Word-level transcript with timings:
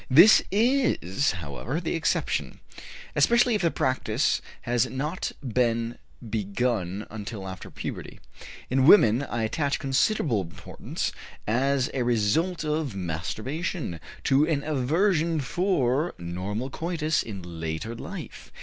This 0.09 0.41
is, 0.49 1.33
however, 1.33 1.79
the 1.79 1.93
exception, 1.93 2.59
especially 3.15 3.53
if 3.53 3.61
the 3.61 3.69
practice 3.69 4.41
has 4.61 4.89
not 4.89 5.31
been 5.47 5.99
begun 6.27 7.05
until 7.11 7.47
after 7.47 7.69
puberty. 7.69 8.19
In 8.71 8.87
women 8.87 9.21
I 9.21 9.43
attach 9.43 9.77
considerable 9.77 10.41
importance, 10.41 11.11
as 11.45 11.91
a 11.93 12.01
result 12.03 12.63
of 12.63 12.95
masturbation, 12.95 13.99
to 14.23 14.43
an 14.47 14.63
aversion 14.63 15.39
for 15.39 16.15
normal 16.17 16.71
coitus 16.71 17.21
in 17.21 17.43
later 17.59 17.93
life. 17.93 18.51